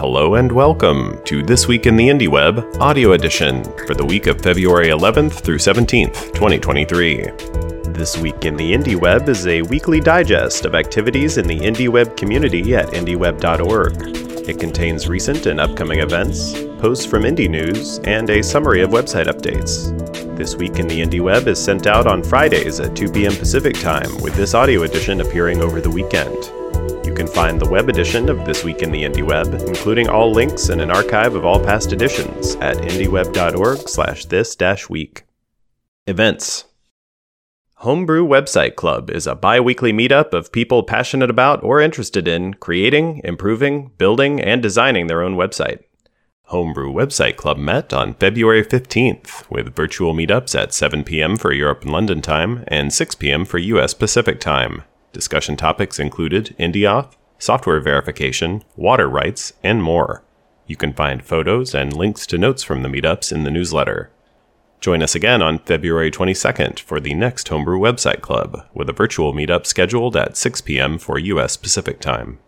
Hello 0.00 0.36
and 0.36 0.50
welcome 0.50 1.22
to 1.24 1.42
This 1.42 1.68
Week 1.68 1.84
in 1.84 1.94
the 1.94 2.08
Indie 2.08 2.26
Web 2.26 2.64
audio 2.80 3.12
edition 3.12 3.62
for 3.86 3.92
the 3.92 4.06
week 4.06 4.28
of 4.28 4.40
February 4.40 4.86
11th 4.86 5.42
through 5.42 5.58
17th, 5.58 6.32
2023. 6.32 7.24
This 7.92 8.16
Week 8.16 8.46
in 8.46 8.56
the 8.56 8.72
Indie 8.72 8.98
Web 8.98 9.28
is 9.28 9.46
a 9.46 9.60
weekly 9.60 10.00
digest 10.00 10.64
of 10.64 10.74
activities 10.74 11.36
in 11.36 11.46
the 11.46 11.60
Indie 11.60 11.90
Web 11.90 12.16
community 12.16 12.74
at 12.74 12.88
indieweb.org. 12.94 14.48
It 14.48 14.58
contains 14.58 15.06
recent 15.06 15.44
and 15.44 15.60
upcoming 15.60 15.98
events, 15.98 16.54
posts 16.78 17.04
from 17.04 17.24
indie 17.24 17.50
news, 17.50 17.98
and 18.04 18.30
a 18.30 18.42
summary 18.42 18.80
of 18.80 18.88
website 18.88 19.26
updates. 19.26 19.94
This 20.34 20.56
Week 20.56 20.78
in 20.78 20.88
the 20.88 21.02
Indie 21.02 21.20
Web 21.20 21.46
is 21.46 21.62
sent 21.62 21.86
out 21.86 22.06
on 22.06 22.22
Fridays 22.22 22.80
at 22.80 22.96
2 22.96 23.12
p.m. 23.12 23.36
Pacific 23.36 23.78
Time, 23.78 24.16
with 24.22 24.34
this 24.34 24.54
audio 24.54 24.84
edition 24.84 25.20
appearing 25.20 25.60
over 25.60 25.82
the 25.82 25.90
weekend. 25.90 26.50
You 27.10 27.16
can 27.16 27.26
find 27.26 27.60
the 27.60 27.68
web 27.68 27.88
edition 27.88 28.28
of 28.28 28.44
This 28.44 28.62
Week 28.62 28.82
in 28.82 28.92
the 28.92 29.02
Indie 29.02 29.26
Web, 29.26 29.52
including 29.66 30.08
all 30.08 30.30
links 30.30 30.68
and 30.68 30.80
an 30.80 30.92
archive 30.92 31.34
of 31.34 31.44
all 31.44 31.58
past 31.58 31.92
editions 31.92 32.54
at 32.60 32.76
indieweb.org 32.76 33.88
slash 33.88 34.26
this 34.26 34.88
week. 34.88 35.24
Events 36.06 36.66
Homebrew 37.78 38.24
Website 38.24 38.76
Club 38.76 39.10
is 39.10 39.26
a 39.26 39.34
bi-weekly 39.34 39.92
meetup 39.92 40.32
of 40.32 40.52
people 40.52 40.84
passionate 40.84 41.30
about 41.30 41.64
or 41.64 41.80
interested 41.80 42.28
in 42.28 42.54
creating, 42.54 43.20
improving, 43.24 43.90
building, 43.98 44.40
and 44.40 44.62
designing 44.62 45.08
their 45.08 45.22
own 45.22 45.34
website. 45.34 45.80
Homebrew 46.44 46.92
Website 46.92 47.34
Club 47.34 47.58
met 47.58 47.92
on 47.92 48.14
February 48.14 48.64
15th 48.64 49.50
with 49.50 49.74
virtual 49.74 50.14
meetups 50.14 50.56
at 50.56 50.72
7 50.72 51.02
p.m. 51.02 51.36
for 51.36 51.52
Europe 51.52 51.82
and 51.82 51.90
London 51.90 52.22
time 52.22 52.62
and 52.68 52.92
6 52.92 53.16
p.m. 53.16 53.44
for 53.44 53.58
US 53.58 53.94
Pacific 53.94 54.38
time. 54.38 54.84
Discussion 55.12 55.56
topics 55.56 55.98
included 55.98 56.54
indie 56.58 57.12
software 57.38 57.80
verification, 57.80 58.62
water 58.76 59.08
rights, 59.08 59.52
and 59.62 59.82
more. 59.82 60.22
You 60.66 60.76
can 60.76 60.92
find 60.92 61.24
photos 61.24 61.74
and 61.74 61.96
links 61.96 62.26
to 62.28 62.38
notes 62.38 62.62
from 62.62 62.82
the 62.82 62.88
meetups 62.88 63.32
in 63.32 63.42
the 63.42 63.50
newsletter. 63.50 64.10
Join 64.80 65.02
us 65.02 65.14
again 65.14 65.42
on 65.42 65.58
February 65.58 66.10
22nd 66.10 66.78
for 66.78 67.00
the 67.00 67.12
next 67.14 67.48
Homebrew 67.48 67.78
Website 67.78 68.20
Club, 68.20 68.66
with 68.72 68.88
a 68.88 68.94
virtual 68.94 69.34
meetup 69.34 69.66
scheduled 69.66 70.16
at 70.16 70.36
6 70.36 70.60
p.m. 70.60 70.96
for 70.98 71.18
US 71.18 71.56
Pacific 71.56 72.00
Time. 72.00 72.38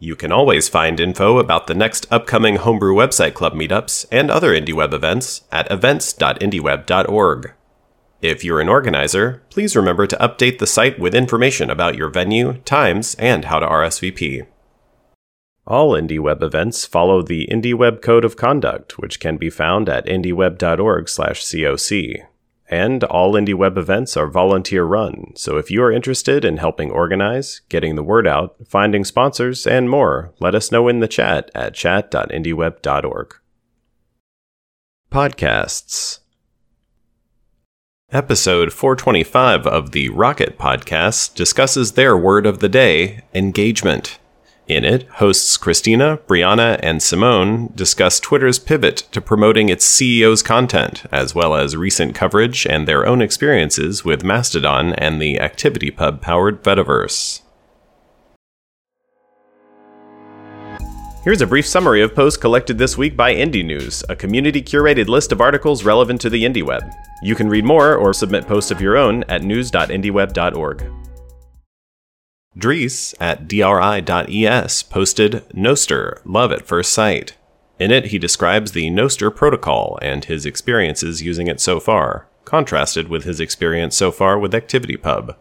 You 0.00 0.14
can 0.14 0.30
always 0.30 0.68
find 0.68 1.00
info 1.00 1.38
about 1.38 1.66
the 1.66 1.74
next 1.74 2.06
upcoming 2.10 2.56
Homebrew 2.56 2.94
Website 2.94 3.34
Club 3.34 3.54
meetups 3.54 4.06
and 4.12 4.30
other 4.30 4.52
IndieWeb 4.52 4.92
events 4.92 5.42
at 5.50 5.70
events.indieweb.org. 5.70 7.52
If 8.20 8.42
you're 8.42 8.60
an 8.60 8.68
organizer, 8.68 9.42
please 9.48 9.76
remember 9.76 10.08
to 10.08 10.16
update 10.16 10.58
the 10.58 10.66
site 10.66 10.98
with 10.98 11.14
information 11.14 11.70
about 11.70 11.94
your 11.94 12.08
venue, 12.08 12.54
times, 12.64 13.14
and 13.14 13.44
how 13.44 13.60
to 13.60 13.66
RSVP. 13.66 14.44
All 15.64 15.92
IndieWeb 15.92 16.42
events 16.42 16.84
follow 16.84 17.22
the 17.22 17.46
IndieWeb 17.48 18.02
Code 18.02 18.24
of 18.24 18.36
Conduct, 18.36 18.98
which 18.98 19.20
can 19.20 19.36
be 19.36 19.50
found 19.50 19.88
at 19.88 20.06
indieweb.org/coc. 20.06 22.26
And 22.70 23.04
all 23.04 23.34
IndieWeb 23.34 23.78
events 23.78 24.16
are 24.16 24.26
volunteer 24.26 24.84
run, 24.84 25.32
so 25.36 25.56
if 25.56 25.70
you 25.70 25.82
are 25.82 25.92
interested 25.92 26.44
in 26.44 26.56
helping 26.56 26.90
organize, 26.90 27.60
getting 27.68 27.94
the 27.94 28.02
word 28.02 28.26
out, 28.26 28.56
finding 28.66 29.04
sponsors, 29.04 29.64
and 29.66 29.88
more, 29.88 30.32
let 30.40 30.56
us 30.56 30.72
know 30.72 30.88
in 30.88 31.00
the 31.00 31.08
chat 31.08 31.50
at 31.54 31.72
chat.indieweb.org. 31.72 33.34
Podcasts 35.10 36.18
Episode 38.10 38.72
425 38.72 39.66
of 39.66 39.90
the 39.90 40.08
Rocket 40.08 40.56
Podcast 40.56 41.34
discusses 41.34 41.92
their 41.92 42.16
word 42.16 42.46
of 42.46 42.60
the 42.60 42.68
day 42.70 43.20
engagement. 43.34 44.18
In 44.66 44.82
it, 44.82 45.06
hosts 45.16 45.58
Christina, 45.58 46.16
Brianna, 46.26 46.80
and 46.82 47.02
Simone 47.02 47.70
discuss 47.74 48.18
Twitter's 48.18 48.58
pivot 48.58 48.96
to 49.12 49.20
promoting 49.20 49.68
its 49.68 49.86
CEO's 49.86 50.42
content, 50.42 51.04
as 51.12 51.34
well 51.34 51.54
as 51.54 51.76
recent 51.76 52.14
coverage 52.14 52.64
and 52.64 52.88
their 52.88 53.06
own 53.06 53.20
experiences 53.20 54.06
with 54.06 54.24
Mastodon 54.24 54.94
and 54.94 55.20
the 55.20 55.34
ActivityPub 55.34 56.22
powered 56.22 56.62
Fediverse. 56.64 57.42
Here's 61.28 61.42
a 61.42 61.46
brief 61.46 61.66
summary 61.66 62.00
of 62.00 62.14
posts 62.14 62.38
collected 62.38 62.78
this 62.78 62.96
week 62.96 63.14
by 63.14 63.34
Indie 63.34 63.62
News, 63.62 64.02
a 64.08 64.16
community 64.16 64.62
curated 64.62 65.08
list 65.08 65.30
of 65.30 65.42
articles 65.42 65.84
relevant 65.84 66.22
to 66.22 66.30
the 66.30 66.42
indie 66.42 66.62
web. 66.62 66.82
You 67.22 67.34
can 67.34 67.50
read 67.50 67.66
more 67.66 67.94
or 67.94 68.14
submit 68.14 68.46
posts 68.46 68.70
of 68.70 68.80
your 68.80 68.96
own 68.96 69.24
at 69.24 69.42
news.indieweb.org. 69.42 70.90
Dries 72.56 73.14
at 73.20 73.46
dri.es 73.46 74.82
posted 74.84 75.46
Nostr 75.50 76.22
Love 76.24 76.50
at 76.50 76.66
First 76.66 76.94
Sight. 76.94 77.36
In 77.78 77.90
it, 77.90 78.06
he 78.06 78.18
describes 78.18 78.72
the 78.72 78.88
Nostr 78.88 79.36
protocol 79.36 79.98
and 80.00 80.24
his 80.24 80.46
experiences 80.46 81.22
using 81.22 81.46
it 81.46 81.60
so 81.60 81.78
far, 81.78 82.26
contrasted 82.46 83.08
with 83.08 83.24
his 83.24 83.38
experience 83.38 83.94
so 83.94 84.10
far 84.10 84.38
with 84.38 84.54
ActivityPub. 84.54 85.36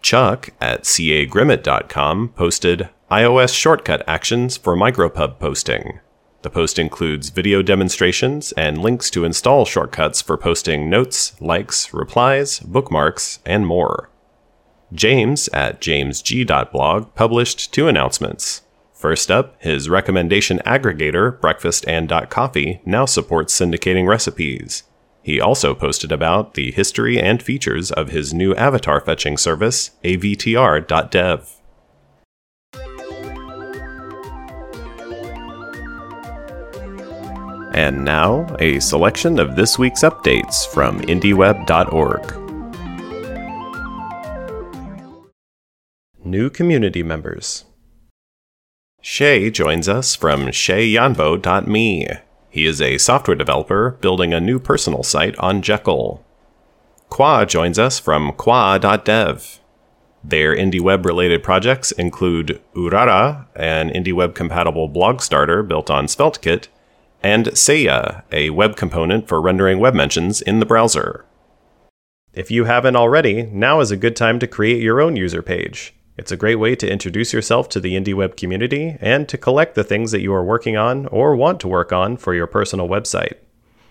Chuck 0.00 0.50
at 0.60 0.84
cagrimmett.com 0.84 2.28
posted 2.36 2.88
iOS 3.12 3.54
shortcut 3.54 4.02
actions 4.08 4.56
for 4.56 4.74
micropub 4.74 5.38
posting. 5.38 6.00
The 6.40 6.48
post 6.48 6.78
includes 6.78 7.28
video 7.28 7.60
demonstrations 7.60 8.52
and 8.52 8.78
links 8.78 9.10
to 9.10 9.26
install 9.26 9.66
shortcuts 9.66 10.22
for 10.22 10.38
posting 10.38 10.88
notes, 10.88 11.38
likes, 11.38 11.92
replies, 11.92 12.60
bookmarks, 12.60 13.40
and 13.44 13.66
more. 13.66 14.08
James 14.94 15.48
at 15.48 15.78
jamesg.blog 15.82 17.14
published 17.14 17.70
two 17.70 17.86
announcements. 17.86 18.62
First 18.94 19.30
up, 19.30 19.62
his 19.62 19.90
recommendation 19.90 20.60
aggregator, 20.64 21.38
Breakfast 21.38 21.86
and 21.86 22.10
Coffee, 22.30 22.80
now 22.86 23.04
supports 23.04 23.54
syndicating 23.54 24.08
recipes. 24.08 24.84
He 25.22 25.38
also 25.38 25.74
posted 25.74 26.12
about 26.12 26.54
the 26.54 26.72
history 26.72 27.20
and 27.20 27.42
features 27.42 27.92
of 27.92 28.08
his 28.08 28.32
new 28.32 28.54
avatar 28.54 29.02
fetching 29.02 29.36
service, 29.36 29.90
avtr.dev. 30.02 31.58
And 37.72 38.04
now, 38.04 38.54
a 38.58 38.80
selection 38.80 39.38
of 39.38 39.56
this 39.56 39.78
week's 39.78 40.02
updates 40.02 40.66
from 40.66 41.00
IndieWeb.org. 41.00 42.38
New 46.24 46.50
community 46.50 47.02
members. 47.02 47.64
Shay 49.00 49.50
joins 49.50 49.88
us 49.88 50.14
from 50.14 50.46
shayyanbo.me. 50.46 52.08
He 52.50 52.66
is 52.66 52.80
a 52.82 52.98
software 52.98 53.34
developer 53.34 53.92
building 54.00 54.34
a 54.34 54.40
new 54.40 54.58
personal 54.58 55.02
site 55.02 55.36
on 55.38 55.62
Jekyll. 55.62 56.22
kwaa 57.10 57.48
joins 57.48 57.78
us 57.78 57.98
from 57.98 58.32
kwaa.dev. 58.32 59.60
Their 60.22 60.54
IndieWeb 60.54 61.04
related 61.04 61.42
projects 61.42 61.90
include 61.90 62.60
Urara, 62.76 63.46
an 63.56 63.90
IndieWeb 63.90 64.34
compatible 64.34 64.86
blog 64.88 65.20
starter 65.20 65.62
built 65.62 65.90
on 65.90 66.06
SvelteKit, 66.06 66.68
and 67.22 67.46
Seiya, 67.46 68.24
a 68.32 68.50
web 68.50 68.76
component 68.76 69.28
for 69.28 69.40
rendering 69.40 69.78
web 69.78 69.94
mentions 69.94 70.42
in 70.42 70.60
the 70.60 70.66
browser. 70.66 71.24
If 72.34 72.50
you 72.50 72.64
haven't 72.64 72.96
already, 72.96 73.44
now 73.44 73.80
is 73.80 73.90
a 73.90 73.96
good 73.96 74.16
time 74.16 74.38
to 74.38 74.46
create 74.46 74.82
your 74.82 75.00
own 75.00 75.16
user 75.16 75.40
page. 75.42 75.94
It's 76.16 76.32
a 76.32 76.36
great 76.36 76.56
way 76.56 76.74
to 76.76 76.90
introduce 76.90 77.32
yourself 77.32 77.68
to 77.70 77.80
the 77.80 77.94
IndieWeb 77.94 78.36
community 78.36 78.96
and 79.00 79.26
to 79.28 79.38
collect 79.38 79.74
the 79.74 79.84
things 79.84 80.10
that 80.12 80.20
you 80.20 80.34
are 80.34 80.44
working 80.44 80.76
on 80.76 81.06
or 81.06 81.34
want 81.36 81.60
to 81.60 81.68
work 81.68 81.92
on 81.92 82.16
for 82.16 82.34
your 82.34 82.46
personal 82.46 82.88
website. 82.88 83.34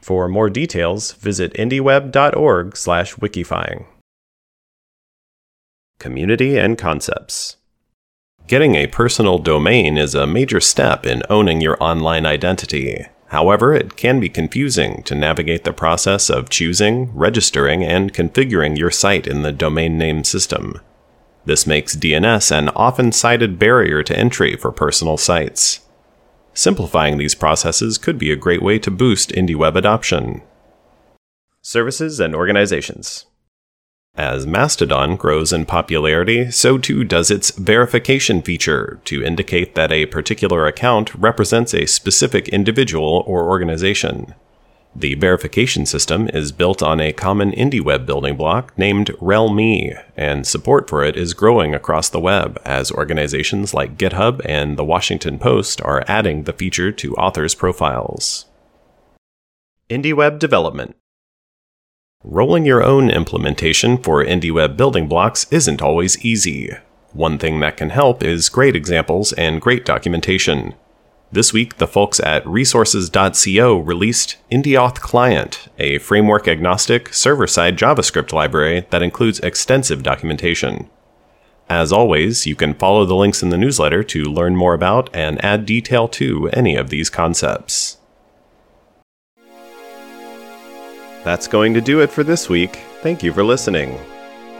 For 0.00 0.28
more 0.28 0.50
details, 0.50 1.12
visit 1.12 1.52
indieweb.org/wikifying. 1.54 3.86
Community 5.98 6.56
and 6.56 6.78
concepts. 6.78 7.56
Getting 8.46 8.76
a 8.76 8.86
personal 8.86 9.38
domain 9.38 9.98
is 9.98 10.14
a 10.14 10.26
major 10.26 10.60
step 10.60 11.04
in 11.04 11.22
owning 11.28 11.60
your 11.60 11.76
online 11.82 12.24
identity. 12.24 13.04
However, 13.28 13.74
it 13.74 13.96
can 13.96 14.20
be 14.20 14.28
confusing 14.30 15.02
to 15.02 15.14
navigate 15.14 15.64
the 15.64 15.72
process 15.72 16.30
of 16.30 16.48
choosing, 16.48 17.14
registering, 17.14 17.84
and 17.84 18.12
configuring 18.14 18.78
your 18.78 18.90
site 18.90 19.26
in 19.26 19.42
the 19.42 19.52
domain 19.52 19.98
name 19.98 20.24
system. 20.24 20.80
This 21.44 21.66
makes 21.66 21.96
DNS 21.96 22.50
an 22.50 22.70
often 22.70 23.12
cited 23.12 23.58
barrier 23.58 24.02
to 24.02 24.18
entry 24.18 24.56
for 24.56 24.72
personal 24.72 25.16
sites. 25.16 25.80
Simplifying 26.54 27.18
these 27.18 27.34
processes 27.34 27.98
could 27.98 28.18
be 28.18 28.32
a 28.32 28.36
great 28.36 28.62
way 28.62 28.78
to 28.78 28.90
boost 28.90 29.30
IndieWeb 29.30 29.76
adoption. 29.76 30.42
Services 31.60 32.20
and 32.20 32.34
organizations. 32.34 33.26
As 34.18 34.48
Mastodon 34.48 35.14
grows 35.14 35.52
in 35.52 35.64
popularity, 35.64 36.50
so 36.50 36.76
too 36.76 37.04
does 37.04 37.30
its 37.30 37.52
verification 37.52 38.42
feature 38.42 38.98
to 39.04 39.22
indicate 39.22 39.76
that 39.76 39.92
a 39.92 40.06
particular 40.06 40.66
account 40.66 41.14
represents 41.14 41.72
a 41.72 41.86
specific 41.86 42.48
individual 42.48 43.22
or 43.28 43.48
organization. 43.48 44.34
The 44.96 45.14
verification 45.14 45.86
system 45.86 46.28
is 46.34 46.50
built 46.50 46.82
on 46.82 46.98
a 46.98 47.12
common 47.12 47.52
IndieWeb 47.52 48.06
building 48.06 48.36
block 48.36 48.76
named 48.76 49.10
RelMe, 49.20 50.02
and 50.16 50.44
support 50.44 50.90
for 50.90 51.04
it 51.04 51.16
is 51.16 51.32
growing 51.32 51.72
across 51.72 52.08
the 52.08 52.18
web 52.18 52.60
as 52.64 52.90
organizations 52.90 53.72
like 53.72 53.96
GitHub 53.96 54.40
and 54.44 54.76
the 54.76 54.84
Washington 54.84 55.38
Post 55.38 55.80
are 55.82 56.04
adding 56.08 56.42
the 56.42 56.52
feature 56.52 56.90
to 56.90 57.14
authors' 57.14 57.54
profiles. 57.54 58.46
IndieWeb 59.88 60.40
Development 60.40 60.96
Rolling 62.24 62.66
your 62.66 62.82
own 62.82 63.10
implementation 63.10 63.96
for 63.96 64.24
IndieWeb 64.24 64.76
building 64.76 65.06
blocks 65.06 65.46
isn't 65.52 65.80
always 65.80 66.18
easy. 66.24 66.68
One 67.12 67.38
thing 67.38 67.60
that 67.60 67.76
can 67.76 67.90
help 67.90 68.24
is 68.24 68.48
great 68.48 68.74
examples 68.74 69.32
and 69.34 69.60
great 69.60 69.84
documentation. 69.84 70.74
This 71.30 71.52
week, 71.52 71.76
the 71.76 71.86
folks 71.86 72.18
at 72.18 72.44
resources.co 72.44 73.78
released 73.78 74.36
IndieAuth 74.50 74.96
Client, 74.96 75.68
a 75.78 75.98
framework 75.98 76.48
agnostic, 76.48 77.14
server 77.14 77.46
side 77.46 77.78
JavaScript 77.78 78.32
library 78.32 78.84
that 78.90 79.02
includes 79.02 79.38
extensive 79.38 80.02
documentation. 80.02 80.90
As 81.70 81.92
always, 81.92 82.48
you 82.48 82.56
can 82.56 82.74
follow 82.74 83.04
the 83.04 83.14
links 83.14 83.44
in 83.44 83.50
the 83.50 83.56
newsletter 83.56 84.02
to 84.02 84.24
learn 84.24 84.56
more 84.56 84.74
about 84.74 85.08
and 85.14 85.42
add 85.44 85.64
detail 85.64 86.08
to 86.08 86.48
any 86.48 86.74
of 86.74 86.90
these 86.90 87.10
concepts. 87.10 87.87
That's 91.24 91.48
going 91.48 91.74
to 91.74 91.80
do 91.80 92.00
it 92.00 92.10
for 92.10 92.22
this 92.22 92.48
week. 92.48 92.76
Thank 93.02 93.22
you 93.22 93.32
for 93.32 93.42
listening. 93.42 93.98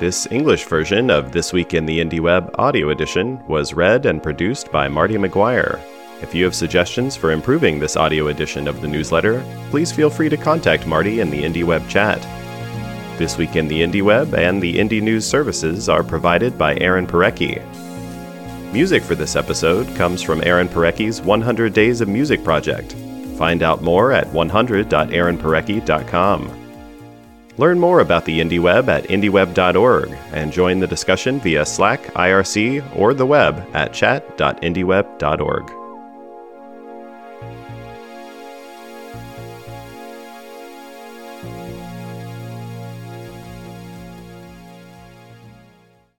This 0.00 0.26
English 0.30 0.64
version 0.64 1.10
of 1.10 1.32
This 1.32 1.52
Week 1.52 1.72
in 1.72 1.86
the 1.86 2.00
IndieWeb 2.00 2.50
audio 2.58 2.90
edition 2.90 3.44
was 3.46 3.74
read 3.74 4.06
and 4.06 4.22
produced 4.22 4.70
by 4.72 4.88
Marty 4.88 5.14
McGuire. 5.14 5.80
If 6.20 6.34
you 6.34 6.44
have 6.44 6.54
suggestions 6.54 7.16
for 7.16 7.30
improving 7.30 7.78
this 7.78 7.96
audio 7.96 8.26
edition 8.28 8.66
of 8.66 8.80
the 8.80 8.88
newsletter, 8.88 9.42
please 9.70 9.92
feel 9.92 10.10
free 10.10 10.28
to 10.28 10.36
contact 10.36 10.86
Marty 10.86 11.20
in 11.20 11.30
the 11.30 11.44
IndieWeb 11.44 11.88
chat. 11.88 12.20
This 13.18 13.38
Week 13.38 13.54
in 13.54 13.68
the 13.68 13.82
IndieWeb 13.82 14.36
and 14.36 14.60
the 14.60 14.76
Indie 14.76 15.02
News 15.02 15.24
services 15.24 15.88
are 15.88 16.02
provided 16.02 16.58
by 16.58 16.76
Aaron 16.76 17.06
Parecki. 17.06 17.62
Music 18.72 19.02
for 19.02 19.14
this 19.14 19.36
episode 19.36 19.86
comes 19.96 20.22
from 20.22 20.42
Aaron 20.44 20.68
Parecki's 20.68 21.20
100 21.22 21.72
Days 21.72 22.00
of 22.00 22.08
Music 22.08 22.42
project. 22.42 22.94
Find 23.38 23.62
out 23.62 23.82
more 23.82 24.12
at 24.12 24.26
100.aaronparecki.com. 24.26 26.64
Learn 27.56 27.78
more 27.78 28.00
about 28.00 28.24
the 28.24 28.40
IndieWeb 28.40 28.88
at 28.88 29.04
indieweb.org 29.04 30.10
and 30.32 30.52
join 30.52 30.80
the 30.80 30.86
discussion 30.86 31.40
via 31.40 31.64
Slack, 31.64 32.02
IRC, 32.14 32.96
or 32.96 33.14
the 33.14 33.26
web 33.26 33.64
at 33.74 33.92
chat.indieweb.org. 33.92 35.77